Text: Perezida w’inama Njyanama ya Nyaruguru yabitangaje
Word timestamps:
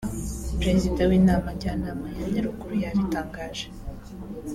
Perezida 0.61 1.01
w’inama 1.09 1.49
Njyanama 1.55 2.05
ya 2.19 2.27
Nyaruguru 2.33 2.73
yabitangaje 2.83 3.65